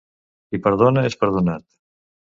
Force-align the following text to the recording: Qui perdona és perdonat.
Qui 0.53 0.59
perdona 0.67 1.05
és 1.11 1.19
perdonat. 1.25 1.67